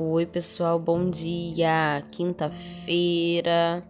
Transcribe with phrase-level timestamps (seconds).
[0.00, 2.06] Oi, pessoal, bom dia.
[2.12, 3.82] Quinta-feira,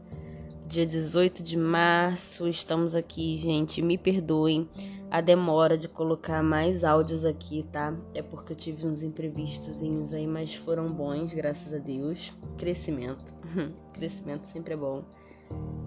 [0.67, 2.49] dia 18 de março.
[2.49, 3.83] Estamos aqui, gente.
[3.83, 4.67] Me perdoem
[5.11, 7.95] a demora de colocar mais áudios aqui, tá?
[8.15, 12.33] É porque eu tive uns imprevistozinhos aí, mas foram bons, graças a Deus.
[12.57, 13.35] Crescimento.
[13.93, 15.05] Crescimento sempre é bom.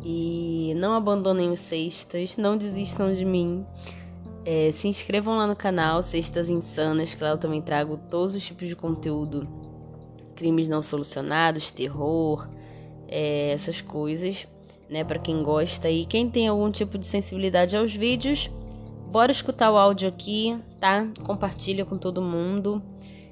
[0.03, 3.65] E não abandonem os sextas, não desistam de mim.
[4.45, 8.45] É, se inscrevam lá no canal Sextas Insanas, que lá eu também trago todos os
[8.45, 9.70] tipos de conteúdo
[10.41, 12.49] crimes não solucionados, terror,
[13.07, 14.47] é, essas coisas,
[14.89, 15.03] né?
[15.03, 18.49] Para quem gosta e quem tem algum tipo de sensibilidade aos vídeos,
[19.11, 21.07] bora escutar o áudio aqui, tá?
[21.23, 22.81] Compartilha com todo mundo.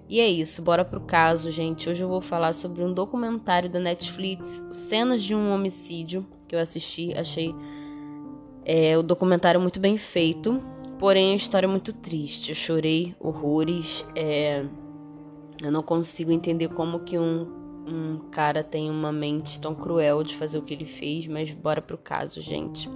[0.08, 1.90] E é isso, bora pro caso, gente.
[1.90, 6.60] Hoje eu vou falar sobre um documentário da Netflix, Cenas de um Homicídio, que eu
[6.60, 7.56] assisti, achei
[8.64, 10.62] é, o documentário muito bem feito,
[11.00, 12.50] porém a história é muito triste.
[12.50, 14.06] Eu chorei horrores.
[14.16, 14.64] É,
[15.64, 17.48] eu não consigo entender como que um,
[17.88, 21.82] um cara tem uma mente tão cruel de fazer o que ele fez, mas bora
[21.82, 22.90] pro caso, gente.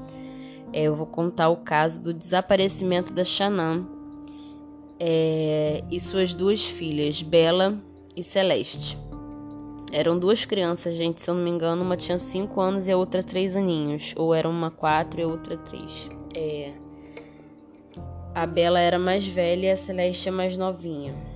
[0.71, 3.85] É, eu vou contar o caso do desaparecimento da Shannon
[4.99, 7.77] é, e suas duas filhas, Bela
[8.15, 8.97] e Celeste.
[9.91, 12.97] Eram duas crianças, gente, se eu não me engano, uma tinha 5 anos e a
[12.97, 14.13] outra 3 aninhos.
[14.17, 16.09] Ou era uma 4 e a outra 3.
[16.35, 16.71] É...
[18.33, 21.32] A Bela era mais velha e a Celeste é mais novinha.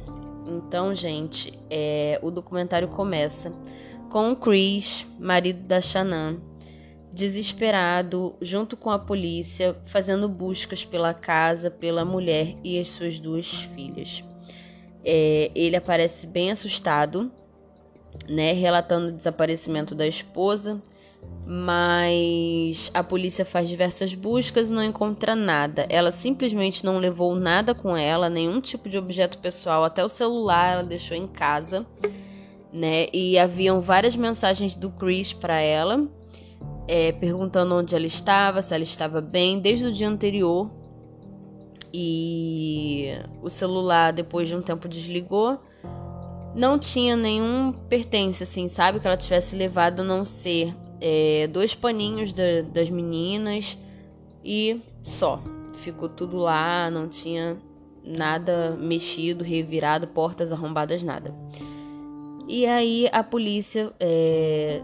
[0.47, 3.51] Então, gente, é, o documentário começa
[4.09, 6.37] com o Chris, marido da Shannon,
[7.11, 13.61] desesperado, junto com a polícia, fazendo buscas pela casa, pela mulher e as suas duas
[13.75, 14.23] filhas.
[15.03, 17.29] É, ele aparece bem assustado,
[18.29, 20.81] né, relatando o desaparecimento da esposa
[21.49, 25.85] mas a polícia faz diversas buscas e não encontra nada.
[25.89, 30.73] Ela simplesmente não levou nada com ela, nenhum tipo de objeto pessoal, até o celular
[30.73, 31.87] ela deixou em casa,
[32.73, 33.07] né?
[33.13, 36.05] E haviam várias mensagens do Chris para ela,
[36.85, 40.69] é, perguntando onde ela estava, se ela estava bem, desde o dia anterior.
[41.93, 45.57] E o celular, depois de um tempo, desligou.
[46.53, 48.99] Não tinha nenhum pertence, assim, sabe?
[48.99, 53.77] Que ela tivesse levado a não ser é, dois paninhos da, das meninas
[54.43, 55.41] e só.
[55.73, 57.57] Ficou tudo lá, não tinha
[58.03, 61.33] nada mexido, revirado, portas arrombadas, nada.
[62.47, 64.81] E aí a polícia, é,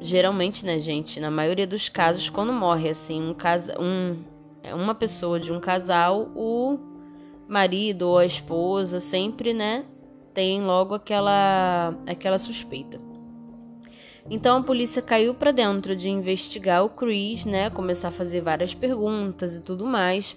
[0.00, 4.16] geralmente, né, gente, na maioria dos casos, quando morre assim um casa, um,
[4.62, 6.78] é, uma pessoa de um casal, o
[7.46, 9.84] marido ou a esposa sempre, né,
[10.32, 12.98] tem logo aquela aquela suspeita.
[14.30, 17.68] Então a polícia caiu para dentro de investigar o Chris, né?
[17.68, 20.36] Começar a fazer várias perguntas e tudo mais.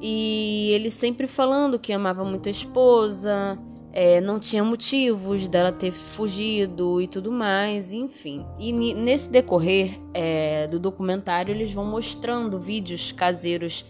[0.00, 3.58] E ele sempre falando que amava muito a esposa,
[3.92, 8.44] é, não tinha motivos dela ter fugido e tudo mais, enfim.
[8.58, 13.84] E nesse decorrer é, do documentário, eles vão mostrando vídeos caseiros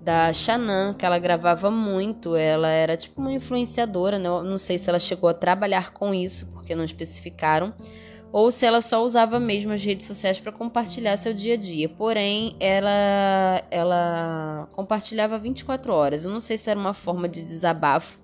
[0.00, 2.36] da Shannon, que ela gravava muito.
[2.36, 4.28] Ela era tipo uma influenciadora, né?
[4.28, 7.72] não sei se ela chegou a trabalhar com isso, porque não especificaram
[8.34, 11.88] ou se ela só usava mesmo as redes sociais para compartilhar seu dia a dia.
[11.88, 16.24] Porém, ela ela compartilhava 24 horas.
[16.24, 18.18] Eu não sei se era uma forma de desabafo,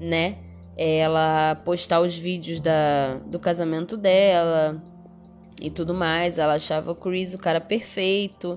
[0.00, 0.36] né?
[0.76, 4.80] Ela postar os vídeos da, do casamento dela
[5.60, 6.38] e tudo mais.
[6.38, 8.56] Ela achava o Chris o cara perfeito.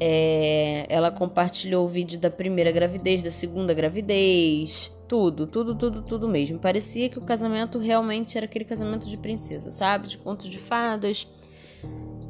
[0.00, 6.28] É, ela compartilhou o vídeo da primeira gravidez, da segunda gravidez, tudo, tudo, tudo, tudo
[6.28, 6.58] mesmo.
[6.58, 10.06] Parecia que o casamento realmente era aquele casamento de princesa, sabe?
[10.06, 11.26] De contos de fadas.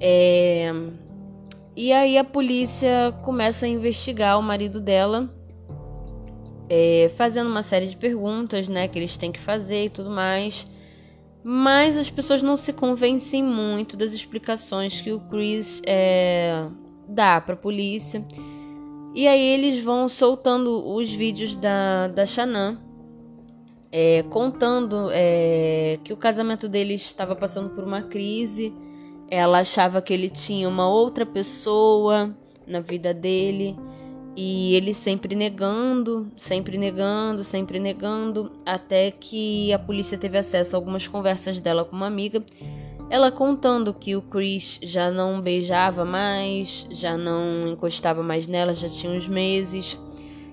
[0.00, 0.72] É...
[1.77, 5.33] E aí a polícia começa a investigar o marido dela,
[6.69, 10.67] é, fazendo uma série de perguntas, né, que eles têm que fazer e tudo mais.
[11.43, 16.67] Mas as pessoas não se convencem muito das explicações que o Chris é,
[17.09, 18.25] dá para a polícia.
[19.15, 22.77] E aí eles vão soltando os vídeos da, da Shannon,
[23.91, 28.73] é, contando é, que o casamento dele estava passando por uma crise.
[29.31, 32.35] Ela achava que ele tinha uma outra pessoa
[32.67, 33.77] na vida dele.
[34.37, 40.79] E ele sempre negando, sempre negando, sempre negando, até que a polícia teve acesso a
[40.79, 42.44] algumas conversas dela com uma amiga
[43.10, 48.88] ela contando que o Chris já não beijava mais, já não encostava mais nela, já
[48.88, 49.99] tinha uns meses,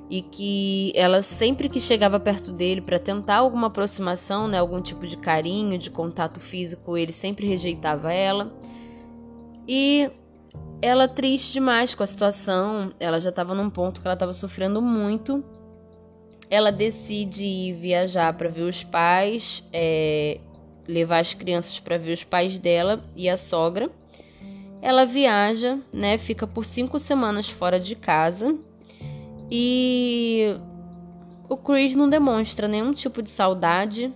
[0.10, 5.06] e que ela sempre que chegava perto dele para tentar alguma aproximação, né, algum tipo
[5.06, 8.54] de carinho, de contato físico, ele sempre rejeitava ela.
[9.68, 10.10] E
[10.82, 14.82] ela triste demais com a situação, ela já estava num ponto que ela estava sofrendo
[14.82, 15.44] muito.
[16.50, 20.40] ela decide viajar para ver os pais, é,
[20.88, 23.90] levar as crianças para ver os pais dela e a sogra.
[24.82, 26.18] Ela viaja, né?
[26.18, 28.56] Fica por cinco semanas fora de casa
[29.50, 30.56] e
[31.48, 34.14] o Chris não demonstra nenhum tipo de saudade.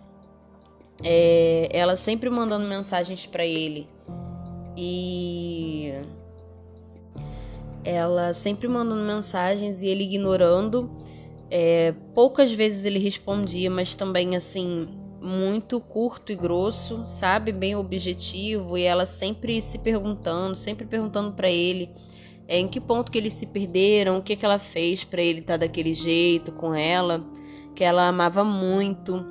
[1.03, 3.87] É, ela sempre mandando mensagens para ele
[4.75, 5.93] e
[7.83, 10.89] ela sempre mandando mensagens e ele ignorando.
[11.49, 14.87] É, poucas vezes ele respondia, mas também assim,
[15.21, 17.51] muito curto e grosso, sabe?
[17.51, 18.77] Bem objetivo.
[18.77, 21.89] E ela sempre se perguntando, sempre perguntando para ele
[22.49, 25.41] é, em que ponto que eles se perderam, o que, que ela fez para ele
[25.41, 27.23] estar tá daquele jeito com ela,
[27.75, 29.23] que ela amava muito,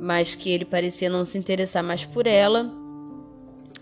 [0.00, 2.68] mas que ele parecia não se interessar mais por ela.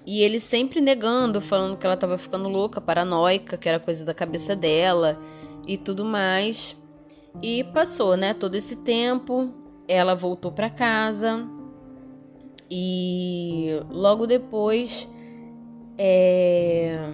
[0.07, 4.13] E ele sempre negando, falando que ela estava ficando louca, paranoica, que era coisa da
[4.13, 5.19] cabeça dela
[5.67, 6.77] e tudo mais.
[7.43, 8.35] E passou, né?
[8.35, 9.51] Todo esse tempo,
[9.87, 11.47] ela voltou para casa
[12.71, 15.09] e logo depois
[15.99, 17.13] é...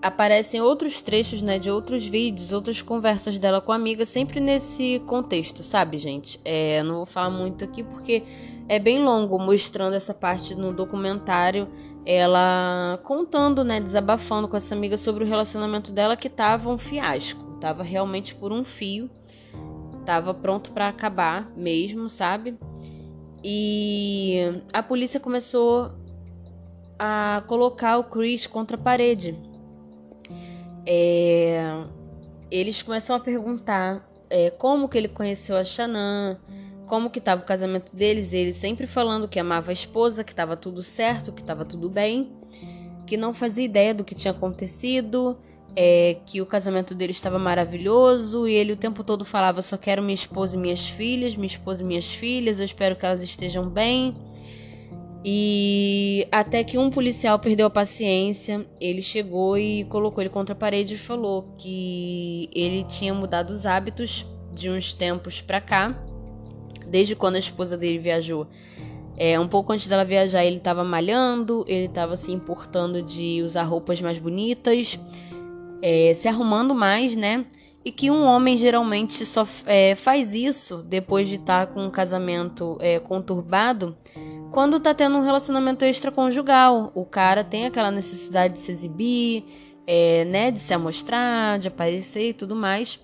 [0.00, 5.00] aparecem outros trechos, né, de outros vídeos, outras conversas dela com a amiga, sempre nesse
[5.06, 6.40] contexto, sabe, gente?
[6.44, 8.22] É, não vou falar muito aqui porque
[8.68, 11.68] é bem longo, mostrando essa parte no documentário,
[12.04, 17.44] ela contando, né, desabafando com essa amiga sobre o relacionamento dela que tava um fiasco,
[17.60, 19.10] tava realmente por um fio,
[20.06, 22.56] tava pronto para acabar mesmo, sabe?
[23.44, 25.90] E a polícia começou
[26.98, 29.36] a colocar o Chris contra a parede.
[30.86, 31.84] É,
[32.50, 36.36] eles começam a perguntar é, como que ele conheceu a Shannon,
[36.86, 40.56] como que estava o casamento deles, ele sempre falando que amava a esposa, que estava
[40.56, 42.32] tudo certo, que estava tudo bem,
[43.04, 45.36] que não fazia ideia do que tinha acontecido,
[45.76, 50.02] é, que o casamento dele estava maravilhoso e ele o tempo todo falava: só quero
[50.02, 53.68] minha esposa e minhas filhas, minha esposa e minhas filhas, eu espero que elas estejam
[53.68, 54.16] bem.
[55.28, 60.56] E até que um policial perdeu a paciência, ele chegou e colocou ele contra a
[60.56, 64.24] parede e falou que ele tinha mudado os hábitos
[64.54, 66.00] de uns tempos para cá
[66.86, 68.46] desde quando a esposa dele viajou.
[69.16, 73.64] É, um pouco antes dela viajar, ele estava malhando, ele estava se importando de usar
[73.64, 74.98] roupas mais bonitas,
[75.82, 77.44] é, se arrumando mais, né?
[77.84, 81.90] E que um homem geralmente só é, faz isso depois de estar tá com um
[81.90, 83.96] casamento é, conturbado
[84.50, 86.90] quando está tendo um relacionamento extraconjugal.
[86.94, 89.44] O cara tem aquela necessidade de se exibir,
[89.86, 90.50] é, né?
[90.50, 92.98] De se amostrar, de aparecer e tudo mais.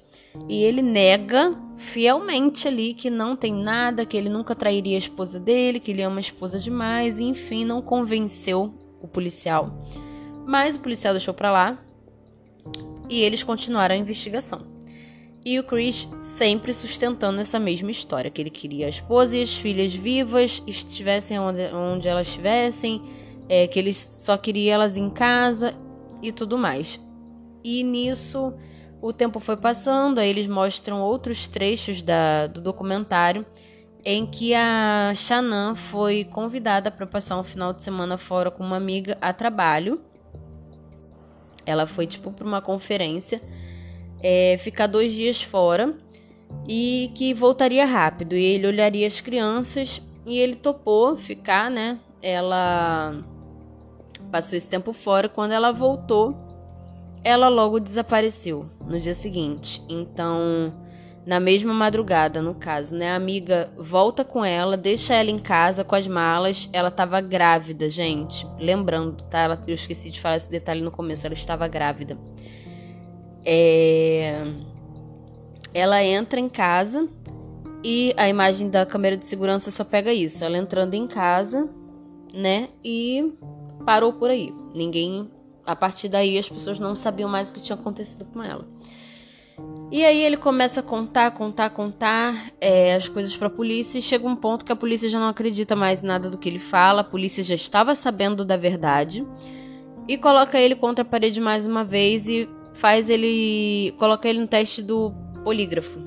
[0.49, 5.39] E ele nega fielmente ali que não tem nada, que ele nunca trairia a esposa
[5.39, 9.71] dele, que ele ama a esposa demais, e enfim, não convenceu o policial.
[10.47, 11.79] Mas o policial deixou para lá
[13.09, 14.63] e eles continuaram a investigação.
[15.45, 19.55] E o Chris sempre sustentando essa mesma história, que ele queria a esposa e as
[19.55, 23.03] filhas vivas, estivessem onde, onde elas estivessem,
[23.49, 25.75] é, que ele só queria elas em casa
[26.23, 27.01] e tudo mais.
[27.65, 28.55] E nisso
[29.01, 33.45] o tempo foi passando, aí eles mostram outros trechos da, do documentário
[34.05, 38.77] em que a Shannon foi convidada para passar um final de semana fora com uma
[38.77, 40.01] amiga a trabalho.
[41.65, 43.41] Ela foi tipo para uma conferência,
[44.21, 45.95] é, ficar dois dias fora
[46.67, 48.37] e que voltaria rápido.
[48.37, 51.99] E ele olharia as crianças e ele topou ficar, né?
[52.21, 53.23] Ela
[54.31, 55.29] passou esse tempo fora.
[55.29, 56.37] Quando ela voltou,
[57.25, 59.83] ela logo desapareceu no dia seguinte.
[59.89, 60.73] Então,
[61.25, 63.13] na mesma madrugada, no caso, né?
[63.13, 66.69] A amiga volta com ela, deixa ela em casa com as malas.
[66.73, 68.47] Ela estava grávida, gente.
[68.59, 69.39] Lembrando, tá?
[69.39, 71.27] Ela, eu esqueci de falar esse detalhe no começo.
[71.27, 72.19] Ela estava grávida.
[73.45, 74.43] É...
[75.73, 77.09] Ela entra em casa
[77.85, 80.45] e a imagem da câmera de segurança só pega isso.
[80.45, 81.69] Ela entrando em casa,
[82.35, 82.69] né?
[82.85, 83.33] E
[83.87, 84.53] parou por aí.
[84.75, 85.31] Ninguém
[85.65, 88.67] a partir daí as pessoas não sabiam mais o que tinha acontecido com ela.
[89.93, 94.03] E aí ele começa a contar, contar, contar é, as coisas para a polícia e
[94.03, 97.03] chega um ponto que a polícia já não acredita mais nada do que ele fala,
[97.03, 99.23] a polícia já estava sabendo da verdade
[100.09, 104.47] e coloca ele contra a parede mais uma vez e faz ele coloca ele no
[104.47, 105.13] teste do
[105.45, 106.01] polígrafo.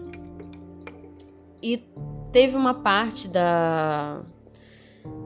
[1.62, 1.84] E
[2.32, 4.24] teve uma parte da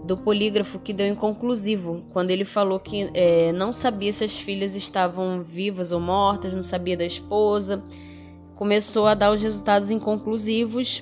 [0.04, 4.76] do polígrafo que deu inconclusivo, quando ele falou que é, não sabia se as filhas
[4.76, 7.82] estavam vivas ou mortas, não sabia da esposa.
[8.60, 11.02] Começou a dar os resultados inconclusivos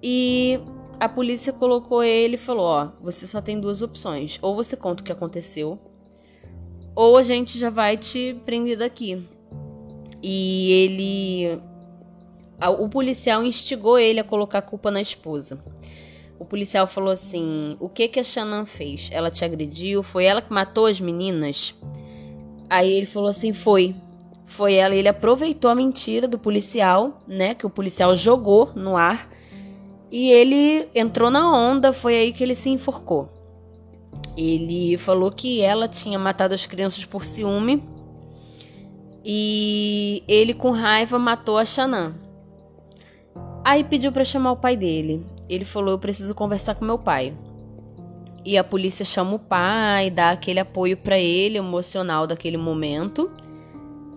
[0.00, 0.60] e
[1.00, 4.38] a polícia colocou ele e falou: Ó, você só tem duas opções.
[4.40, 5.76] Ou você conta o que aconteceu,
[6.94, 9.26] ou a gente já vai te prender daqui.
[10.22, 11.60] E ele
[12.78, 15.58] o policial instigou ele a colocar a culpa na esposa.
[16.38, 19.10] O policial falou assim: O que que a Shannon fez?
[19.12, 20.00] Ela te agrediu?
[20.04, 21.74] Foi ela que matou as meninas?
[22.70, 23.96] Aí ele falou assim: Foi.
[24.48, 24.94] Foi ela.
[24.94, 27.54] Ele aproveitou a mentira do policial, né?
[27.54, 29.28] Que o policial jogou no ar.
[30.10, 31.92] E ele entrou na onda.
[31.92, 33.28] Foi aí que ele se enforcou.
[34.36, 37.84] Ele falou que ela tinha matado as crianças por ciúme.
[39.24, 42.12] E ele, com raiva, matou a Shannon.
[43.64, 45.26] Aí pediu para chamar o pai dele.
[45.48, 47.36] Ele falou: Eu preciso conversar com meu pai.
[48.44, 53.30] E a polícia chama o pai, dá aquele apoio para ele, emocional daquele momento.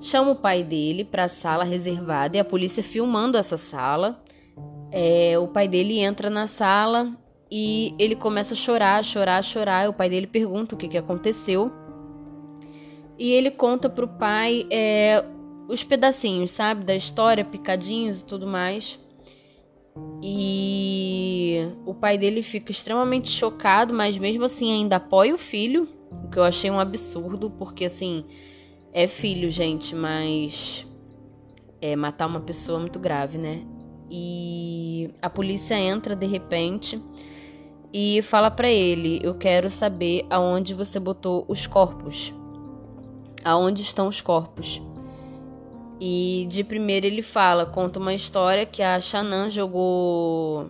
[0.02, 4.20] Chama o pai dele para a sala reservada e a polícia filmando essa sala.
[4.92, 7.16] É, o pai dele entra na sala
[7.52, 9.88] e ele começa a chorar, chorar, chorar.
[9.88, 11.72] O pai dele pergunta o que, que aconteceu.
[13.16, 15.24] E ele conta pro pai é,
[15.68, 19.00] os pedacinhos, sabe, da história, picadinhos e tudo mais.
[20.24, 26.30] E o pai dele fica extremamente chocado, mas mesmo assim ainda apoia o filho, o
[26.30, 28.26] que eu achei um absurdo, porque assim,
[28.94, 30.86] é filho, gente, mas
[31.82, 33.64] é matar uma pessoa é muito grave, né?
[34.10, 37.02] E a polícia entra de repente
[37.94, 42.34] e fala para ele: "Eu quero saber aonde você botou os corpos.
[43.44, 44.82] Aonde estão os corpos?"
[46.04, 50.68] E de primeiro ele fala, conta uma história que a Shannon jogou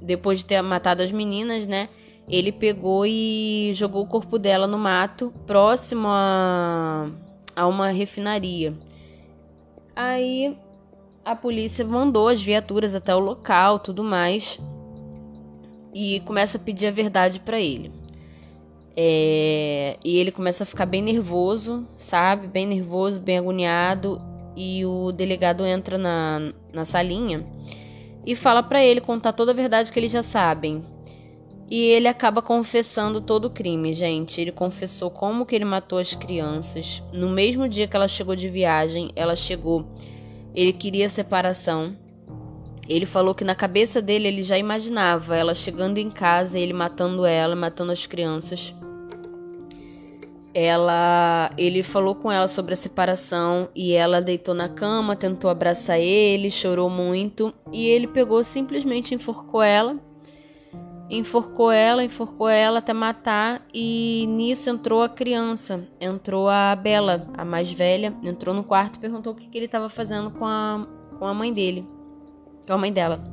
[0.00, 1.90] depois de ter matado as meninas, né?
[2.26, 7.10] Ele pegou e jogou o corpo dela no mato, próximo a,
[7.58, 8.72] a uma refinaria.
[9.96, 10.56] Aí
[11.24, 14.60] a polícia mandou as viaturas até o local, tudo mais,
[15.92, 17.90] e começa a pedir a verdade para ele.
[18.96, 22.46] É, e ele começa a ficar bem nervoso, sabe?
[22.46, 24.22] Bem nervoso, bem agoniado
[24.56, 27.44] e o delegado entra na, na salinha
[28.24, 30.84] e fala para ele contar toda a verdade que eles já sabem.
[31.70, 34.40] E ele acaba confessando todo o crime, gente.
[34.40, 37.02] Ele confessou como que ele matou as crianças.
[37.12, 39.86] No mesmo dia que ela chegou de viagem, ela chegou.
[40.54, 41.94] Ele queria separação.
[42.88, 47.26] Ele falou que na cabeça dele ele já imaginava ela chegando em casa, ele matando
[47.26, 48.74] ela, matando as crianças
[50.60, 56.00] ela ele falou com ela sobre a separação e ela deitou na cama, tentou abraçar
[56.00, 59.96] ele, chorou muito e ele pegou simplesmente enforcou ela.
[61.10, 67.46] Enforcou ela, enforcou ela até matar e nisso entrou a criança, entrou a Bela, a
[67.46, 70.86] mais velha, entrou no quarto e perguntou o que, que ele estava fazendo com a,
[71.18, 71.88] com a mãe dele,
[72.66, 73.24] com a mãe dela.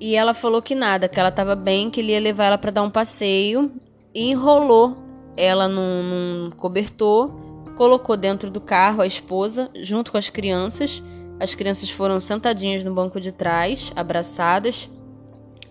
[0.00, 2.70] E ela falou que nada, que ela estava bem, que ele ia levar ela para
[2.70, 3.70] dar um passeio
[4.14, 4.96] e enrolou
[5.36, 7.30] ela num, num cobertor,
[7.76, 11.02] colocou dentro do carro a esposa, junto com as crianças.
[11.38, 14.90] As crianças foram sentadinhas no banco de trás, abraçadas,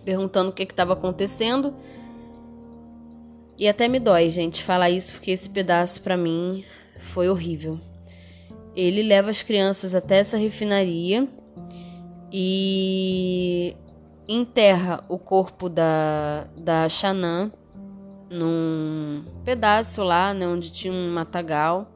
[0.08, 1.74] perguntando o que estava acontecendo.
[3.58, 6.64] E até me dói, gente, falar isso porque esse pedaço para mim
[6.96, 7.78] foi horrível.
[8.74, 11.28] Ele leva as crianças até essa refinaria
[12.32, 13.76] e
[14.26, 17.52] enterra o corpo da, da Xanã
[18.30, 21.92] num pedaço lá, né, onde tinha um matagal,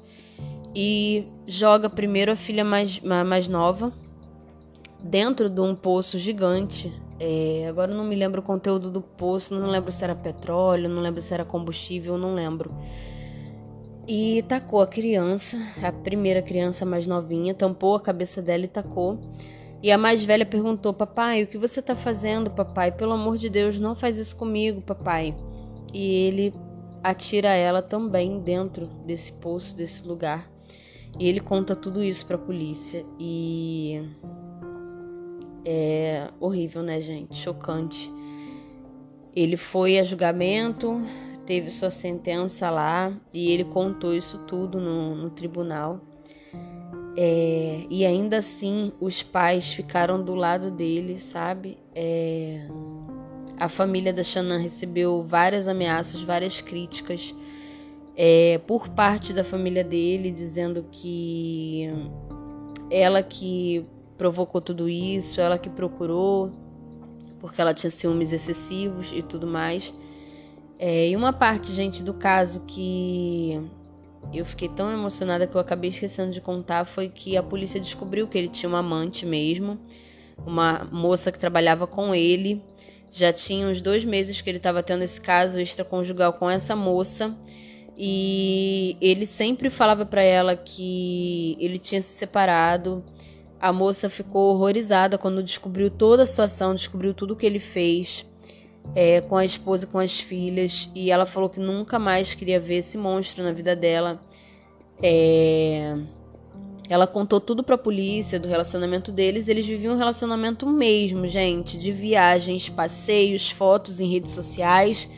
[0.74, 3.90] e joga primeiro a filha mais, mais nova
[5.02, 6.92] dentro de um poço gigante.
[7.24, 10.88] É, agora eu não me lembro o conteúdo do poço, não lembro se era petróleo,
[10.88, 12.74] não lembro se era combustível, não lembro.
[14.08, 19.20] E tacou a criança, a primeira criança mais novinha, tampou a cabeça dela e tacou.
[19.80, 22.90] E a mais velha perguntou: Papai, o que você está fazendo, papai?
[22.90, 25.36] Pelo amor de Deus, não faz isso comigo, papai
[25.92, 26.54] e ele
[27.02, 30.50] atira ela também dentro desse poço, desse lugar.
[31.18, 34.02] E ele conta tudo isso para a polícia e
[35.64, 37.36] é horrível, né, gente?
[37.36, 38.12] Chocante.
[39.34, 41.00] Ele foi a julgamento,
[41.46, 46.00] teve sua sentença lá e ele contou isso tudo no, no tribunal.
[47.16, 51.78] É, e ainda assim, os pais ficaram do lado dele, sabe?
[51.94, 52.66] É,
[53.58, 57.34] a família da Shannon recebeu várias ameaças, várias críticas
[58.16, 61.88] é, por parte da família dele, dizendo que
[62.90, 63.86] ela que
[64.22, 66.52] provocou tudo isso, ela que procurou,
[67.40, 69.92] porque ela tinha ciúmes excessivos e tudo mais.
[70.78, 73.60] É, e uma parte, gente, do caso que
[74.32, 78.28] eu fiquei tão emocionada que eu acabei esquecendo de contar foi que a polícia descobriu
[78.28, 79.76] que ele tinha uma amante mesmo,
[80.46, 82.62] uma moça que trabalhava com ele
[83.10, 87.36] já tinha uns dois meses que ele estava tendo esse caso extraconjugal com essa moça.
[87.94, 93.04] E ele sempre falava para ela que ele tinha se separado.
[93.62, 98.26] A moça ficou horrorizada quando descobriu toda a situação, descobriu tudo que ele fez
[98.92, 102.78] é, com a esposa, com as filhas, e ela falou que nunca mais queria ver
[102.78, 104.20] esse monstro na vida dela.
[105.00, 105.96] É...
[106.88, 109.46] Ela contou tudo pra polícia do relacionamento deles.
[109.46, 115.08] Eles viviam um relacionamento mesmo, gente, de viagens, passeios, fotos em redes sociais.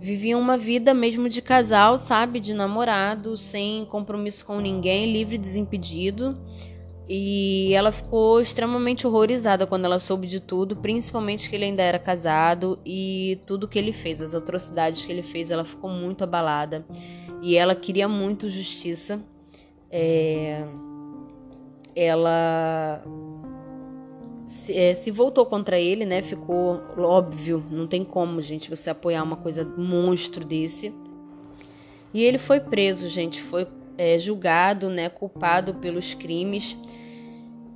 [0.00, 2.38] Viviam uma vida mesmo de casal, sabe?
[2.38, 6.38] De namorado, sem compromisso com ninguém, livre e desimpedido.
[7.08, 11.98] E ela ficou extremamente horrorizada quando ela soube de tudo, principalmente que ele ainda era
[11.98, 16.86] casado e tudo que ele fez, as atrocidades que ele fez, ela ficou muito abalada.
[17.42, 19.20] E ela queria muito justiça.
[19.90, 20.64] É...
[21.94, 23.02] Ela
[24.46, 26.22] se, é, se, voltou contra ele, né?
[26.22, 30.94] Ficou óbvio, não tem como, gente, você apoiar uma coisa monstro desse.
[32.14, 33.66] E ele foi preso, gente, foi
[34.02, 36.76] é, julgado, né, culpado pelos crimes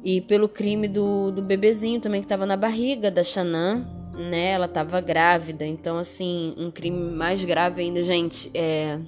[0.02, 4.50] e pelo crime do, do bebezinho também que estava na barriga da Xanã, né?
[4.50, 8.50] Ela estava grávida, então assim, um crime mais grave ainda, gente.
[8.52, 8.98] É...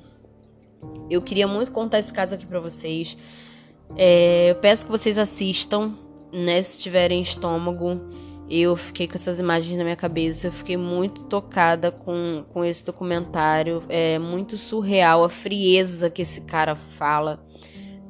[1.10, 3.16] Eu queria muito contar esse caso aqui para vocês.
[3.96, 4.50] É...
[4.50, 5.94] Eu peço que vocês assistam,
[6.32, 6.62] né?
[6.62, 8.00] Se tiverem estômago.
[8.50, 12.82] Eu fiquei com essas imagens na minha cabeça, eu fiquei muito tocada com, com esse
[12.82, 13.84] documentário.
[13.88, 17.44] É muito surreal a frieza que esse cara fala,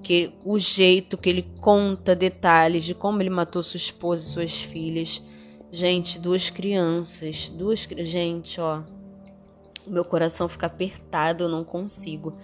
[0.03, 4.61] que o jeito que ele conta detalhes de como ele matou sua esposa e suas
[4.61, 5.21] filhas.
[5.73, 8.83] Gente, duas crianças, duas gente, ó.
[9.87, 12.37] Meu coração fica apertado, eu não consigo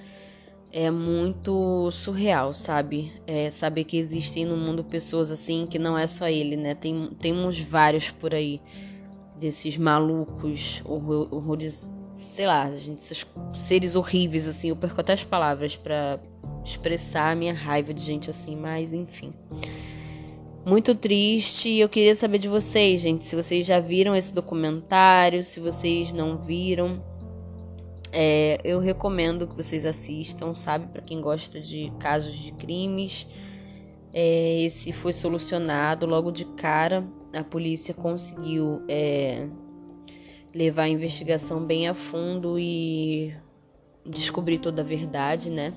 [0.76, 3.12] é muito surreal, sabe?
[3.28, 6.74] É saber que existem no mundo pessoas assim, que não é só ele, né?
[6.74, 8.60] Tem, tem uns vários por aí,
[9.38, 14.70] desses malucos, horrores, sei lá, gente, esses seres horríveis, assim.
[14.70, 16.18] Eu perco até as palavras para
[16.64, 19.32] expressar a minha raiva de gente assim, mas enfim.
[20.66, 25.60] Muito triste eu queria saber de vocês, gente, se vocês já viram esse documentário, se
[25.60, 27.13] vocês não viram.
[28.16, 30.86] É, eu recomendo que vocês assistam, sabe?
[30.86, 33.26] Para quem gosta de casos de crimes.
[34.12, 37.04] É, esse foi solucionado logo de cara.
[37.34, 39.48] A polícia conseguiu é,
[40.54, 43.34] levar a investigação bem a fundo e
[44.06, 45.74] descobrir toda a verdade, né?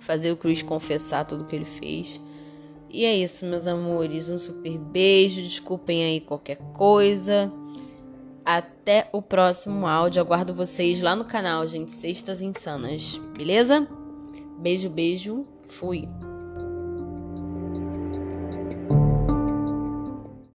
[0.00, 2.20] Fazer o Chris confessar tudo que ele fez.
[2.90, 4.28] E é isso, meus amores.
[4.28, 5.40] Um super beijo.
[5.40, 7.52] Desculpem aí qualquer coisa.
[8.50, 10.22] Até o próximo áudio.
[10.22, 11.92] Aguardo vocês lá no canal, gente.
[11.92, 13.20] Sextas Insanas.
[13.36, 13.86] Beleza?
[14.58, 15.46] Beijo, beijo.
[15.68, 16.08] Fui.